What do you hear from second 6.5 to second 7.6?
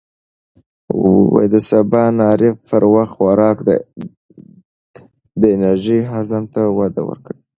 ته وده ورکوي.